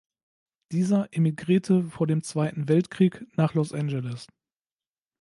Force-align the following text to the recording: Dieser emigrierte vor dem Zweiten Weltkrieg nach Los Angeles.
Dieser 0.71 1.09
emigrierte 1.15 1.83
vor 1.83 2.07
dem 2.07 2.23
Zweiten 2.23 2.67
Weltkrieg 2.67 3.23
nach 3.37 3.53
Los 3.53 3.71
Angeles. 3.71 4.25